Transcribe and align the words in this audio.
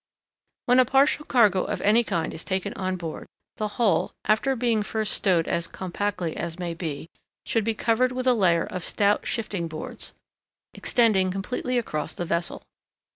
When 0.65 0.79
a 0.79 0.85
partial 0.85 1.25
cargo 1.25 1.63
of 1.65 1.79
any 1.81 2.03
kind 2.03 2.33
is 2.33 2.43
taken 2.43 2.73
on 2.73 2.95
board, 2.95 3.27
the 3.57 3.67
whole, 3.77 4.13
after 4.25 4.55
being 4.55 4.81
first 4.81 5.13
stowed 5.13 5.47
as 5.47 5.67
compactly 5.67 6.35
as 6.35 6.57
may 6.57 6.73
be, 6.73 7.07
should 7.45 7.63
be 7.63 7.75
covered 7.75 8.11
with 8.11 8.25
a 8.25 8.33
layer 8.33 8.63
of 8.65 8.83
stout 8.83 9.27
shifting 9.27 9.67
boards, 9.67 10.15
extending 10.73 11.29
completely 11.29 11.77
across 11.77 12.15
the 12.15 12.25
vessel. 12.25 12.63